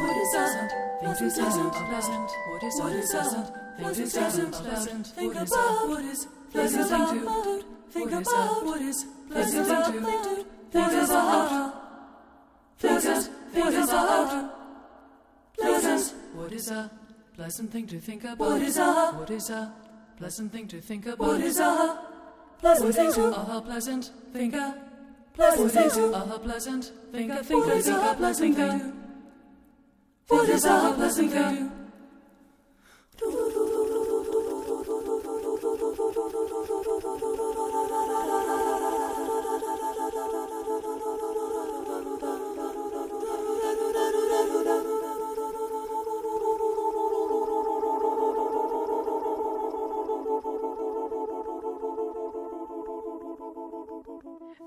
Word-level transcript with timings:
What 0.00 0.16
is 0.16 0.30
pleasant? 0.30 0.72
What 1.00 1.22
is 1.22 1.38
unpleasant? 1.38 2.30
What 2.48 2.62
is? 2.62 2.80
What 2.80 3.98
is 3.98 4.38
unpleasant? 4.38 5.06
Think 5.08 5.34
about 5.34 5.88
what 5.88 6.04
is 6.04 6.26
pleasant 6.54 6.88
to 6.90 7.74
think 7.90 8.10
about 8.12 8.64
what 8.64 8.80
is 8.80 9.04
pleasant 9.28 9.66
to 9.66 9.92
think 10.70 10.92
about 10.92 11.74
pleasant 12.78 13.30
think 13.52 13.74
about 13.74 14.50
pleasant 15.56 16.14
what 16.34 16.52
is 16.52 16.70
a 16.70 16.90
pleasant 17.36 17.70
thing 17.72 17.86
to 17.86 17.98
think 18.00 18.24
about 18.24 18.38
what 18.38 18.62
is 18.62 18.76
a 18.78 19.12
what 19.12 19.30
is 19.30 19.50
a 19.50 19.72
pleasant 20.18 20.52
thing 20.52 20.68
to 20.68 20.80
think 20.80 21.06
about 21.06 21.18
what 21.18 21.40
is 21.40 21.58
a 21.58 21.98
pleasant 22.60 22.94
thing 22.94 23.12
to 23.12 23.26
a 23.26 23.62
pleasant 23.62 24.10
think 24.32 24.54
a 24.54 24.74
pleasant 25.34 25.70
thing 25.72 25.90
to 25.90 26.04
a 26.12 26.38
pleasant 26.38 26.92
think 27.12 27.32
a 27.32 27.44
think 27.44 27.66
a 27.88 28.14
pleasant 28.16 28.56
thing 28.56 29.03
what 30.28 30.48
is 30.48 30.64
our 30.64 30.94
blessing 30.94 31.30
can 31.30 31.54
do? 31.54 31.70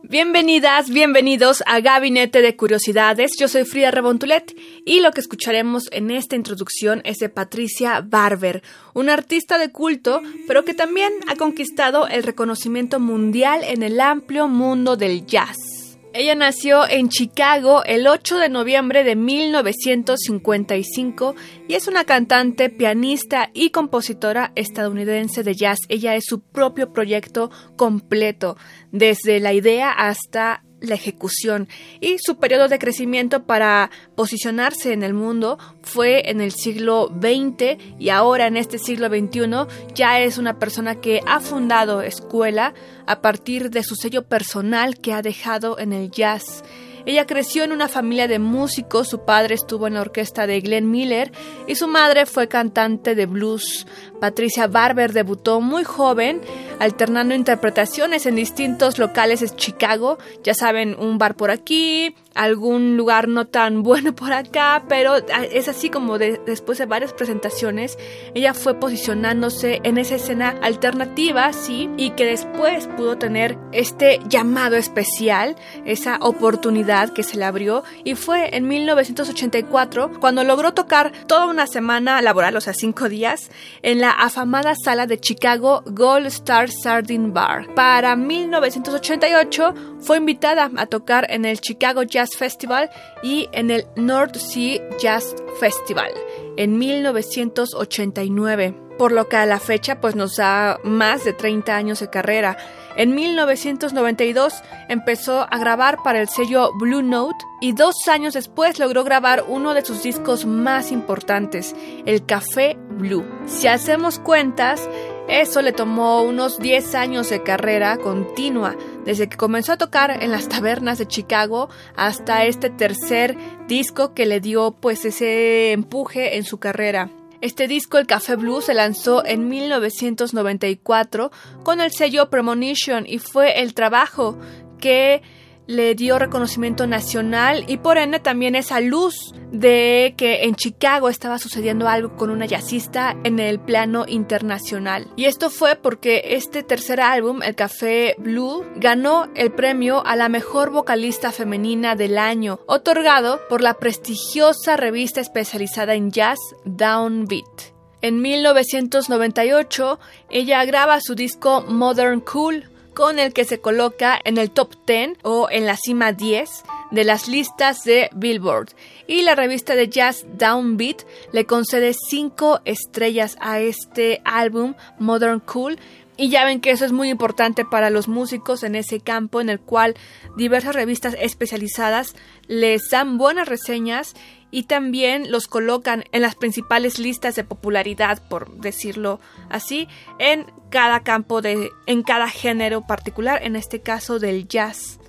Bienvenidas, 0.10 0.90
bienvenidos 0.90 1.62
a 1.66 1.82
Gabinete 1.82 2.42
de 2.42 2.56
Curiosidades. 2.56 3.32
Yo 3.38 3.50
soy 3.50 3.66
Frida 3.66 3.92
Rebontulet 3.92 4.56
y 4.86 5.02
lo 5.02 5.12
que 5.12 5.20
escucharemos 5.20 5.90
en 5.92 6.12
esta 6.12 6.38
introducción 6.38 7.02
es 7.04 7.18
de 7.18 7.28
Patricia 7.28 8.00
Barber, 8.00 8.64
una 8.94 9.12
artista 9.12 9.58
de 9.58 9.70
culto, 9.70 10.22
pero 10.48 10.64
que 10.64 10.74
también 10.74 11.12
ha 11.28 11.36
conquistado 11.36 12.08
el 12.08 12.24
reconocimiento 12.24 13.02
mundial 13.02 13.66
en 13.66 13.84
el 13.84 14.00
amplio 14.00 14.48
mundo 14.48 14.96
del 14.96 15.26
jazz. 15.26 15.77
Ella 16.20 16.34
nació 16.34 16.90
en 16.90 17.10
Chicago 17.10 17.84
el 17.86 18.08
8 18.08 18.40
de 18.40 18.50
noviembre 18.50 19.04
de 19.04 19.16
1955 19.16 21.36
y 21.68 21.76
es 21.76 21.88
una 21.88 22.06
cantante, 22.06 22.72
pianista 22.72 23.52
y 23.54 23.70
compositora 23.70 24.52
estadounidense 24.56 25.44
de 25.44 25.54
jazz. 25.54 25.78
Ella 25.90 26.16
es 26.16 26.26
su 26.26 26.42
propio 26.42 26.92
proyecto 26.92 27.52
completo, 27.76 28.58
desde 28.92 29.40
la 29.40 29.54
idea 29.54 29.92
hasta 29.92 30.64
la 30.80 30.96
ejecución 30.96 31.68
y 32.00 32.18
su 32.20 32.38
periodo 32.38 32.68
de 32.68 32.80
crecimiento 32.80 33.44
para 33.44 33.90
posicionarse 34.16 34.94
en 34.94 35.04
el 35.04 35.14
mundo 35.14 35.58
fue 35.82 36.30
en 36.30 36.42
el 36.42 36.52
siglo 36.52 37.12
XX 37.20 37.78
y 38.00 38.10
ahora 38.10 38.48
en 38.48 38.58
este 38.58 38.78
siglo 38.78 39.08
XXI 39.08 39.94
ya 39.94 40.20
es 40.20 40.38
una 40.38 40.60
persona 40.60 40.96
que 40.96 41.22
ha 41.26 41.40
fundado 41.40 42.02
escuela 42.02 42.74
a 43.06 43.22
partir 43.22 43.70
de 43.70 43.84
su 43.84 43.96
sello 43.96 44.24
personal 44.24 45.00
que 45.00 45.14
ha 45.14 45.22
dejado 45.22 45.80
en 45.80 45.94
el 45.94 46.12
jazz. 46.12 46.64
Ella 47.08 47.26
creció 47.26 47.64
en 47.64 47.72
una 47.72 47.88
familia 47.88 48.28
de 48.28 48.38
músicos, 48.38 49.08
su 49.08 49.24
padre 49.24 49.56
estuvo 49.56 49.88
en 49.88 49.94
la 49.94 50.02
orquesta 50.02 50.46
de 50.46 50.60
Glenn 50.60 50.92
Miller 50.92 51.32
y 51.66 51.76
su 51.76 51.88
madre 51.88 52.26
fue 52.26 52.50
cantante 52.50 53.16
de 53.16 53.26
blues. 53.26 53.88
Patricia 54.20 54.68
Barber 54.68 55.14
debutó 55.14 55.62
muy 55.62 55.86
joven, 55.86 56.42
alternando 56.80 57.34
interpretaciones 57.34 58.26
en 58.26 58.36
distintos 58.36 59.00
locales 59.00 59.40
de 59.40 59.50
Chicago, 59.56 60.18
ya 60.44 60.54
saben, 60.54 60.98
un 61.00 61.18
bar 61.18 61.36
por 61.36 61.50
aquí, 61.50 62.14
algún 62.38 62.96
lugar 62.98 63.28
no 63.28 63.46
tan 63.48 63.84
bueno 63.88 64.16
por 64.16 64.32
acá, 64.34 64.84
pero 64.88 65.16
es 65.16 65.68
así 65.68 65.90
como 65.90 66.18
de- 66.18 66.40
después 66.46 66.78
de 66.78 66.86
varias 66.86 67.14
presentaciones, 67.14 67.98
ella 68.34 68.54
fue 68.54 68.76
posicionándose 68.80 69.82
en 69.84 69.98
esa 69.98 70.16
escena 70.16 70.56
alternativa, 70.62 71.52
sí, 71.54 71.90
y 71.98 72.12
que 72.12 72.26
después 72.26 72.88
pudo 72.96 73.18
tener 73.18 73.58
este 73.72 74.20
llamado 74.28 74.76
especial, 74.76 75.56
esa 75.86 76.18
oportunidad 76.22 77.10
que 77.12 77.24
se 77.24 77.38
le 77.38 77.46
abrió, 77.46 77.84
y 78.04 78.16
fue 78.16 78.56
en 78.56 78.68
1984 78.68 80.20
cuando 80.20 80.44
logró 80.44 80.74
tocar 80.74 81.12
toda 81.28 81.46
una 81.46 81.68
semana 81.68 82.22
laboral, 82.22 82.56
o 82.56 82.62
sea, 82.62 82.74
cinco 82.74 83.10
días, 83.10 83.50
en 83.82 84.00
la 84.02 84.12
afamada 84.12 84.76
sala 84.76 85.08
de 85.08 85.20
Chicago 85.20 85.84
Gold 85.86 86.28
Star 86.28 86.70
Sardine 86.72 87.32
Bar. 87.32 87.74
Para 87.74 88.16
1988 88.16 89.74
fue 90.00 90.18
invitada 90.18 90.70
a 90.78 90.86
tocar 90.86 91.26
en 91.30 91.46
el 91.46 91.60
Chicago 91.60 92.04
Jazz 92.04 92.27
Festival 92.36 92.90
y 93.24 93.50
en 93.52 93.72
el 93.72 93.86
North 93.96 94.36
Sea 94.36 94.82
Jazz 95.00 95.36
Festival 95.60 96.12
en 96.58 96.78
1989 96.78 98.88
por 98.98 99.12
lo 99.12 99.30
que 99.30 99.38
a 99.38 99.46
la 99.46 99.60
fecha 99.60 100.02
pues 100.02 100.16
nos 100.16 100.38
da 100.38 100.80
más 100.84 101.24
de 101.24 101.34
30 101.34 101.76
años 101.76 102.00
de 102.00 102.10
carrera. 102.10 102.58
En 102.96 103.14
1992 103.14 104.64
empezó 104.90 105.42
a 105.42 105.58
grabar 105.60 105.98
para 106.04 106.20
el 106.20 106.28
sello 106.28 106.72
Blue 106.74 107.04
Note 107.04 107.38
y 107.62 107.74
dos 107.74 108.08
años 108.08 108.34
después 108.34 108.80
logró 108.80 109.04
grabar 109.04 109.46
uno 109.48 109.76
de 109.76 109.86
sus 109.86 110.02
discos 110.02 110.46
más 110.46 110.92
importantes, 110.92 111.76
el 112.06 112.26
Café 112.26 112.76
Blue. 112.90 113.26
Si 113.46 113.68
hacemos 113.68 114.18
cuentas, 114.18 114.90
eso 115.28 115.62
le 115.62 115.74
tomó 115.74 116.24
unos 116.24 116.60
10 116.60 116.96
años 116.96 117.30
de 117.30 117.44
carrera 117.44 117.98
continua, 117.98 118.76
desde 119.04 119.28
que 119.28 119.36
comenzó 119.38 119.74
a 119.74 119.78
tocar 119.78 120.24
en 120.24 120.32
las 120.32 120.48
tabernas 120.48 120.98
de 120.98 121.08
Chicago 121.08 121.70
hasta 121.96 122.46
este 122.46 122.70
tercer 122.70 123.38
disco 123.68 124.14
que 124.14 124.26
le 124.26 124.40
dio 124.40 124.72
pues 124.72 125.04
ese 125.06 125.74
empuje 125.74 126.38
en 126.38 126.44
su 126.44 126.60
carrera. 126.60 127.10
Este 127.42 127.68
disco, 127.68 127.98
el 127.98 128.08
Café 128.08 128.36
Blue, 128.36 128.62
se 128.62 128.74
lanzó 128.74 129.24
en 129.24 129.48
1994 129.48 131.32
con 131.64 131.82
el 131.82 131.92
sello 131.92 132.30
Premonition 132.30 133.06
y 133.06 133.20
fue 133.20 133.62
el 133.62 133.74
trabajo 133.74 134.40
que 134.80 135.22
le 135.68 135.96
dio 135.96 136.18
reconocimiento 136.18 136.88
nacional 136.88 137.66
y 137.68 137.78
por 137.78 137.98
ende 137.98 138.20
también 138.20 138.56
esa 138.56 138.80
luz 138.80 139.34
de 139.52 140.16
que 140.18 140.46
en 140.46 140.56
Chicago 140.56 141.10
estaba 141.10 141.40
sucediendo 141.40 141.88
algo 141.88 142.16
con 142.16 142.30
una 142.30 142.46
jazzista 142.46 143.16
en 143.24 143.40
el 143.40 143.60
plano 143.60 144.06
internacional. 144.08 145.08
Y 145.16 145.26
esto 145.26 145.50
fue 145.50 145.76
porque 145.76 146.22
este 146.36 146.64
tercer 146.64 147.02
álbum, 147.02 147.44
el 147.44 147.56
Café 147.56 148.16
Blue, 148.18 148.66
ganó 148.78 149.28
el 149.36 149.52
premio 149.52 150.06
a 150.06 150.16
la 150.16 150.30
mejor 150.30 150.72
vocalista 150.72 151.32
femenina 151.32 151.96
del 151.96 152.18
año, 152.18 152.60
otorgado 152.66 153.42
por 153.50 153.62
la 153.62 153.76
prestigiosa 153.76 154.78
revista 154.78 155.22
especializada 155.22 155.94
en 155.94 156.12
jazz 156.12 156.40
Downbeat. 156.66 157.78
En 158.02 158.22
1998, 158.22 160.00
ella 160.30 160.64
graba 160.66 161.02
su 161.02 161.16
disco 161.16 161.62
Modern 161.68 162.22
Cool, 162.22 162.70
con 162.98 163.20
el 163.20 163.32
que 163.32 163.46
se 163.46 163.62
coloca 163.62 164.20
en 164.24 164.40
el 164.40 164.50
top 164.50 164.74
10 164.88 165.20
o 165.22 165.50
en 165.52 165.68
la 165.68 165.78
cima 165.78 166.14
10 166.14 166.50
de 166.90 167.04
las 167.04 167.28
listas 167.28 167.84
de 167.84 168.10
Billboard. 168.16 168.70
Y 169.06 169.22
la 169.22 169.36
revista 169.36 169.76
de 169.76 169.88
jazz 169.88 170.26
Downbeat 170.40 171.04
le 171.32 171.46
concede 171.46 171.94
5 171.94 172.62
estrellas 172.66 173.38
a 173.40 173.60
este 173.60 174.20
álbum 174.26 174.74
Modern 174.98 175.42
Cool. 175.42 175.78
Y 176.18 176.30
ya 176.30 176.44
ven 176.46 176.62
que 176.62 176.72
eso 176.72 176.84
es 176.84 176.92
muy 176.92 177.10
importante 177.10 177.64
para 177.64 177.92
los 177.92 178.08
músicos 178.08 178.64
en 178.64 178.76
ese 178.76 179.00
campo 179.00 179.40
en 179.40 179.50
el 179.50 179.60
cual 179.60 179.96
diversas 180.36 180.76
revistas 180.76 181.16
especializadas 181.20 182.16
les 182.48 182.90
dan 182.90 183.20
buenas 183.20 183.48
reseñas 183.48 184.16
y 184.50 184.64
también 184.64 185.32
los 185.32 185.48
colocan 185.48 186.06
en 186.12 186.22
las 186.24 186.36
principales 186.36 187.00
listas 187.00 187.36
de 187.36 187.44
popularidad, 187.44 188.22
por 188.30 188.52
decirlo 188.58 189.20
así, 189.50 189.88
en 190.20 190.46
cada 190.70 191.02
campo 191.02 191.42
de 191.42 191.70
en 191.86 192.02
cada 192.02 192.30
género 192.30 192.82
particular, 192.88 193.44
en 193.44 193.56
este 193.56 193.82
caso 193.82 194.20
del 194.20 194.48
jazz. 194.48 195.00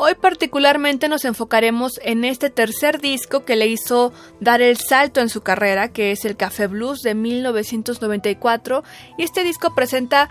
Hoy 0.00 0.14
particularmente 0.14 1.08
nos 1.08 1.24
enfocaremos 1.24 1.98
en 2.04 2.24
este 2.24 2.50
tercer 2.50 3.00
disco 3.00 3.44
que 3.44 3.56
le 3.56 3.66
hizo 3.66 4.12
dar 4.38 4.62
el 4.62 4.76
salto 4.76 5.20
en 5.20 5.28
su 5.28 5.40
carrera, 5.40 5.92
que 5.92 6.12
es 6.12 6.24
el 6.24 6.36
Café 6.36 6.68
Blues 6.68 7.00
de 7.02 7.16
1994, 7.16 8.84
y 9.16 9.24
este 9.24 9.42
disco 9.42 9.74
presenta 9.74 10.28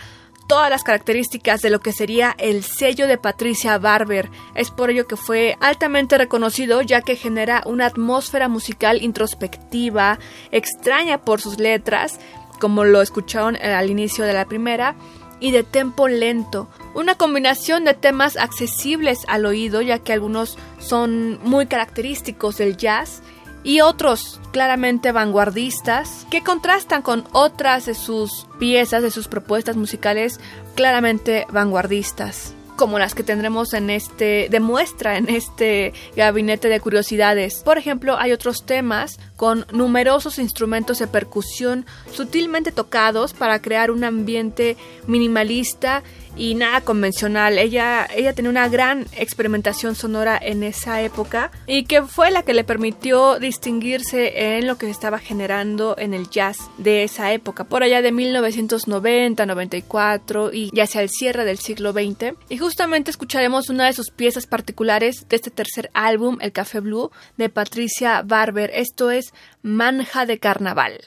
todas 0.48 0.70
las 0.70 0.84
características 0.84 1.62
de 1.62 1.70
lo 1.70 1.80
que 1.80 1.92
sería 1.92 2.36
el 2.38 2.64
sello 2.64 3.08
de 3.08 3.18
Patricia 3.18 3.78
Barber. 3.78 4.30
Es 4.56 4.72
por 4.72 4.90
ello 4.90 5.08
que 5.08 5.18
fue 5.18 5.58
altamente 5.60 6.18
reconocido 6.18 6.82
ya 6.82 7.02
que 7.02 7.16
genera 7.16 7.64
una 7.66 7.86
atmósfera 7.86 8.48
musical 8.48 9.04
introspectiva, 9.04 10.20
extraña 10.52 11.20
por 11.20 11.42
sus 11.42 11.60
letras, 11.60 12.20
como 12.60 12.86
lo 12.86 13.02
escucharon 13.02 13.58
al 13.58 13.90
inicio 13.90 14.26
de 14.26 14.34
la 14.34 14.46
primera, 14.46 14.96
y 15.40 15.52
de 15.52 15.64
tempo 15.64 16.08
lento, 16.08 16.68
una 16.96 17.16
combinación 17.16 17.86
de 17.86 17.94
temas 17.94 18.38
accesibles 18.38 19.20
al 19.28 19.46
oído 19.46 19.82
ya 19.82 20.00
que 20.00 20.14
algunos 20.14 20.58
son 20.80 21.40
muy 21.44 21.68
característicos 21.68 22.58
del 22.58 22.76
jazz 22.76 23.22
y 23.63 23.81
otros 23.81 24.39
claramente 24.51 25.12
vanguardistas 25.12 26.25
que 26.30 26.44
contrastan 26.44 27.01
con 27.01 27.25
otras 27.31 27.86
de 27.86 27.95
sus 27.95 28.48
piezas, 28.59 29.04
de 29.04 29.12
sus 29.12 29.27
propuestas 29.27 29.75
musicales 29.75 30.39
claramente 30.75 31.45
vanguardistas 31.51 32.54
como 32.77 33.00
las 33.00 33.15
que 33.15 33.24
tendremos 33.24 33.74
en 33.74 33.89
este, 33.89 34.48
demuestra 34.50 35.18
en 35.18 35.27
este 35.30 35.94
gabinete 36.15 36.69
de 36.69 36.80
curiosidades. 36.80 37.63
Por 37.65 37.77
ejemplo, 37.77 38.18
hay 38.18 38.31
otros 38.31 38.65
temas 38.65 39.19
con 39.36 39.65
numerosos 39.74 40.39
instrumentos 40.39 41.00
de 41.00 41.07
percusión 41.07 41.86
sutilmente 42.13 42.71
tocados 42.71 43.33
para 43.33 43.62
crear 43.62 43.92
un 43.92 44.03
ambiente 44.03 44.77
minimalista 45.07 46.03
y 46.38 46.56
nada 46.56 46.81
convencional. 46.81 47.57
Ella, 47.57 48.07
ella 48.16 48.34
tenía 48.34 48.51
una 48.51 48.69
gran 48.69 49.06
experimentación 49.18 49.95
sonora 49.95 50.39
en 50.42 50.63
esa 50.63 51.01
época 51.01 51.51
y 51.66 51.86
que 51.86 52.04
fue 52.04 52.31
la 52.31 52.44
que 52.44 52.54
le 52.54 52.63
permitió 52.63 53.39
distinguirse 53.39 54.57
en 54.57 54.68
lo 54.68 54.78
que 54.78 54.86
se 54.86 54.92
estaba 54.92 55.19
generando 55.19 55.95
en 55.98 56.13
el 56.13 56.30
jazz 56.30 56.57
de 56.78 57.04
esa 57.04 57.31
época, 57.34 57.63
por 57.63 57.84
allá 57.84 58.01
de 58.01 58.12
1990, 58.12 59.45
94 59.45 60.54
y 60.54 60.69
ya 60.74 60.84
hacia 60.84 61.01
el 61.01 61.10
cierre 61.10 61.45
del 61.45 61.57
siglo 61.57 61.92
XX. 61.92 62.36
Y 62.50 62.57
justamente 62.57 63.12
escucharemos 63.12 63.69
una 63.69 63.86
de 63.86 63.94
sus 63.94 64.12
piezas 64.12 64.48
particulares 64.48 65.28
de 65.30 65.36
este 65.36 65.51
tercer 65.51 65.89
álbum, 65.94 66.38
El 66.42 66.51
Café 66.51 66.80
Blue, 66.80 67.12
de 67.38 67.50
Patricia 67.50 68.22
Barber. 68.24 68.72
Esto 68.74 69.12
es 69.12 69.34
Manja 69.62 70.25
de 70.25 70.39
Carnaval. 70.39 71.00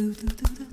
do 0.00 0.14
do 0.14 0.26
do 0.26 0.64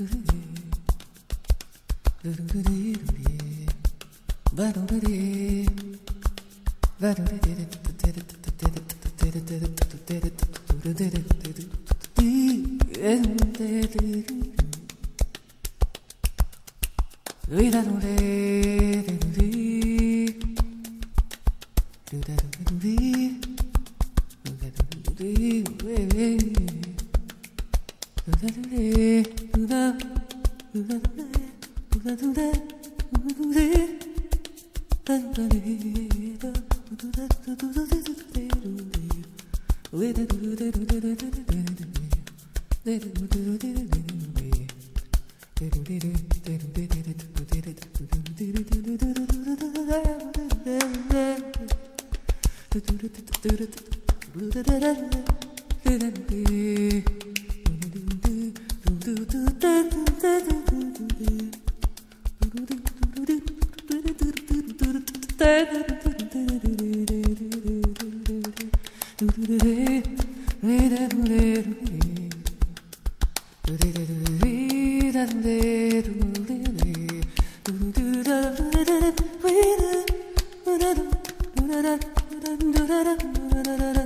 do 0.00 0.25
do 52.80 52.80
do 52.80 53.08
do 53.08 53.56
do 53.56 53.66
do 53.66 53.95
da 54.36 54.62
da 54.62 54.78
da 54.80 54.94
da 83.94 84.05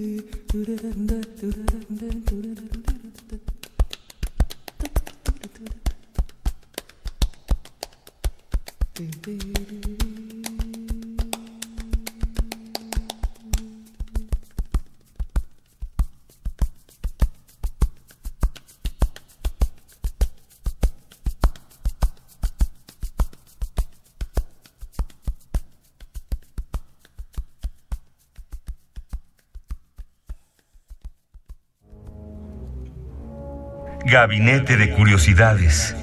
Do 0.51 0.65
do 0.65 0.75
do 0.75 1.11
Gabinete 34.05 34.77
de 34.77 34.93
Curiosidades. 34.93 35.95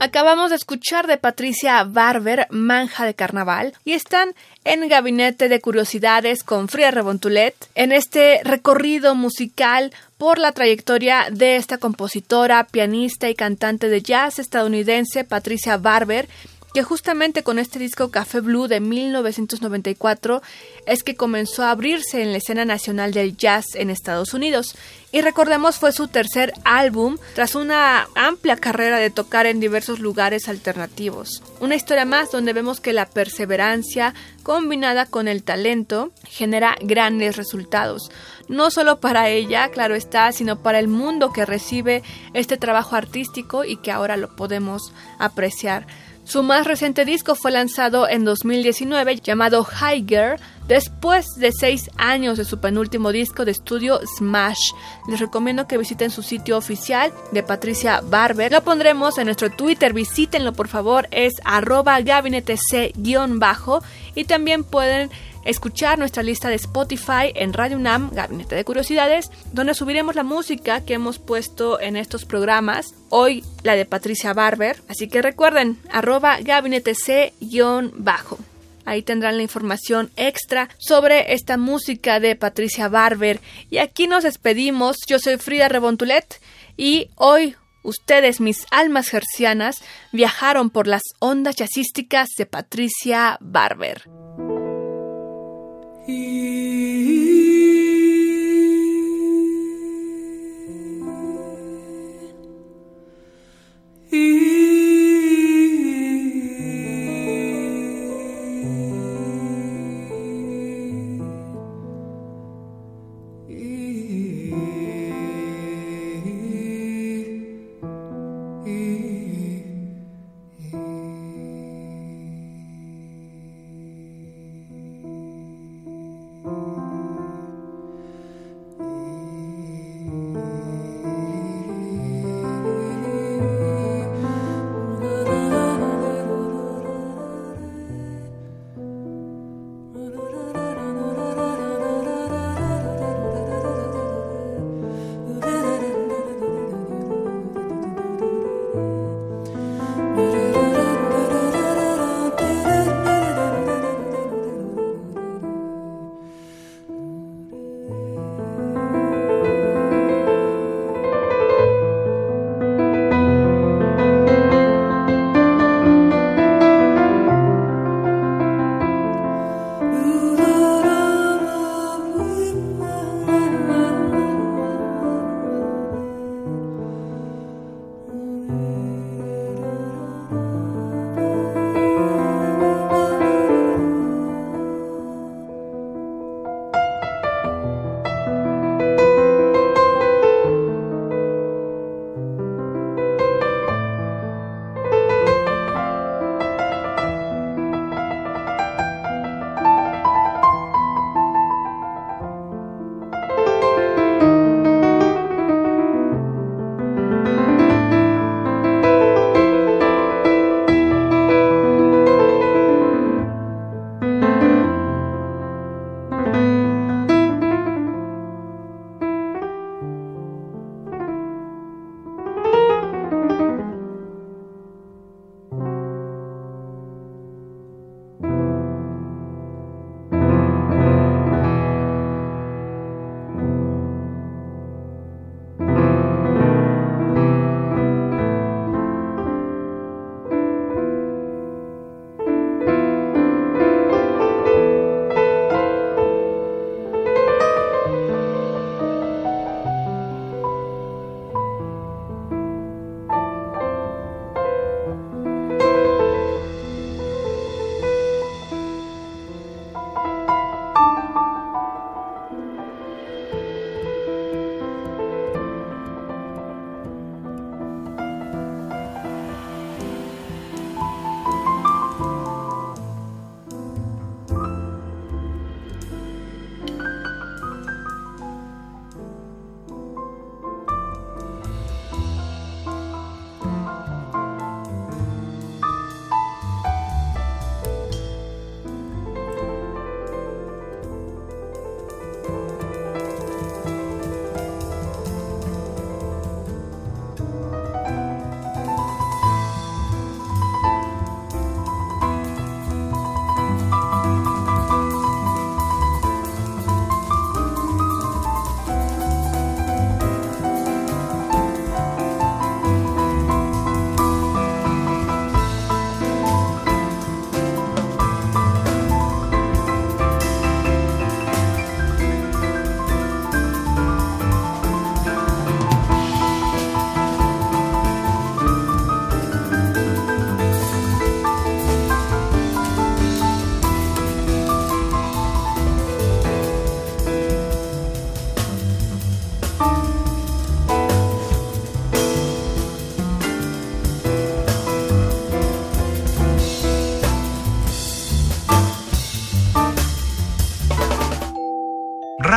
Acabamos 0.00 0.50
de 0.50 0.56
escuchar 0.56 1.06
de 1.06 1.18
Patricia 1.18 1.82
Barber, 1.84 2.46
Manja 2.50 3.04
de 3.04 3.14
Carnaval, 3.14 3.74
y 3.84 3.92
están 3.92 4.30
en 4.64 4.88
Gabinete 4.88 5.48
de 5.48 5.60
Curiosidades 5.60 6.44
con 6.44 6.68
Fría 6.68 6.90
Rebontulet, 6.90 7.54
en 7.74 7.92
este 7.92 8.40
recorrido 8.44 9.14
musical 9.14 9.92
por 10.16 10.38
la 10.38 10.52
trayectoria 10.52 11.26
de 11.30 11.56
esta 11.56 11.78
compositora, 11.78 12.64
pianista 12.64 13.28
y 13.28 13.34
cantante 13.34 13.88
de 13.88 14.00
jazz 14.00 14.38
estadounidense 14.38 15.24
Patricia 15.24 15.76
Barber, 15.76 16.28
que 16.72 16.82
justamente 16.82 17.42
con 17.42 17.58
este 17.58 17.78
disco 17.78 18.10
Café 18.10 18.40
Blue 18.40 18.68
de 18.68 18.80
1994 18.80 20.42
es 20.86 21.02
que 21.02 21.16
comenzó 21.16 21.64
a 21.64 21.70
abrirse 21.70 22.22
en 22.22 22.32
la 22.32 22.38
escena 22.38 22.64
nacional 22.64 23.12
del 23.12 23.36
jazz 23.36 23.74
en 23.74 23.90
Estados 23.90 24.34
Unidos. 24.34 24.76
Y 25.10 25.22
recordemos 25.22 25.78
fue 25.78 25.92
su 25.92 26.08
tercer 26.08 26.52
álbum 26.64 27.16
tras 27.34 27.54
una 27.54 28.08
amplia 28.14 28.56
carrera 28.56 28.98
de 28.98 29.08
tocar 29.10 29.46
en 29.46 29.60
diversos 29.60 30.00
lugares 30.00 30.48
alternativos. 30.48 31.42
Una 31.60 31.76
historia 31.76 32.04
más 32.04 32.30
donde 32.30 32.52
vemos 32.52 32.80
que 32.80 32.92
la 32.92 33.06
perseverancia 33.06 34.14
combinada 34.42 35.06
con 35.06 35.26
el 35.26 35.42
talento 35.42 36.12
genera 36.24 36.76
grandes 36.82 37.36
resultados. 37.36 38.10
No 38.48 38.70
solo 38.70 39.00
para 39.00 39.28
ella, 39.28 39.68
claro 39.70 39.94
está, 39.94 40.32
sino 40.32 40.62
para 40.62 40.78
el 40.78 40.88
mundo 40.88 41.32
que 41.32 41.46
recibe 41.46 42.02
este 42.34 42.56
trabajo 42.56 42.96
artístico 42.96 43.64
y 43.64 43.76
que 43.76 43.92
ahora 43.92 44.16
lo 44.16 44.36
podemos 44.36 44.92
apreciar. 45.18 45.86
Su 46.28 46.42
más 46.42 46.66
reciente 46.66 47.06
disco 47.06 47.34
fue 47.34 47.50
lanzado 47.50 48.06
en 48.06 48.26
2019 48.26 49.16
llamado 49.16 49.64
High 49.64 50.04
Girl, 50.06 50.36
después 50.68 51.34
de 51.36 51.50
seis 51.50 51.90
años 51.96 52.38
de 52.38 52.44
su 52.44 52.60
penúltimo 52.60 53.10
disco 53.10 53.44
de 53.44 53.50
estudio 53.52 54.00
Smash. 54.18 54.72
Les 55.08 55.18
recomiendo 55.18 55.66
que 55.66 55.78
visiten 55.78 56.10
su 56.10 56.22
sitio 56.22 56.56
oficial 56.56 57.12
de 57.32 57.42
Patricia 57.42 58.00
Barber. 58.02 58.52
Lo 58.52 58.62
pondremos 58.62 59.18
en 59.18 59.24
nuestro 59.24 59.50
Twitter, 59.50 59.92
visítenlo 59.92 60.52
por 60.52 60.68
favor, 60.68 61.08
es 61.10 61.32
arroba 61.44 61.98
gabinetec-bajo 62.00 63.82
y 64.14 64.24
también 64.24 64.62
pueden 64.62 65.10
escuchar 65.44 65.98
nuestra 65.98 66.22
lista 66.22 66.50
de 66.50 66.56
Spotify 66.56 67.32
en 67.34 67.54
Radio 67.54 67.78
UNAM, 67.78 68.10
Gabinete 68.12 68.54
de 68.54 68.64
Curiosidades, 68.64 69.30
donde 69.52 69.72
subiremos 69.72 70.14
la 70.14 70.22
música 70.22 70.84
que 70.84 70.94
hemos 70.94 71.18
puesto 71.18 71.80
en 71.80 71.96
estos 71.96 72.26
programas. 72.26 72.92
Hoy 73.08 73.42
la 73.62 73.74
de 73.74 73.86
Patricia 73.86 74.34
Barber. 74.34 74.82
Así 74.88 75.08
que 75.08 75.22
recuerden, 75.22 75.78
arroba 75.90 76.38
gabinete 76.42 76.94
C-bajo. 76.94 78.38
Ahí 78.88 79.02
tendrán 79.02 79.36
la 79.36 79.42
información 79.42 80.10
extra 80.16 80.70
sobre 80.78 81.34
esta 81.34 81.58
música 81.58 82.20
de 82.20 82.36
Patricia 82.36 82.88
Barber. 82.88 83.38
Y 83.68 83.76
aquí 83.78 84.06
nos 84.06 84.24
despedimos. 84.24 84.96
Yo 85.06 85.18
soy 85.18 85.36
Frida 85.36 85.68
Rebontulet 85.68 86.40
y 86.74 87.10
hoy 87.16 87.54
ustedes, 87.82 88.40
mis 88.40 88.64
almas 88.70 89.10
gercianas, 89.10 89.82
viajaron 90.10 90.70
por 90.70 90.86
las 90.86 91.02
ondas 91.18 91.56
jazzísticas 91.56 92.30
de 92.38 92.46
Patricia 92.46 93.36
Barber. 93.42 94.04